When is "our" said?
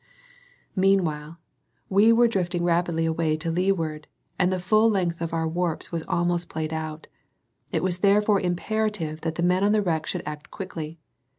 5.31-5.47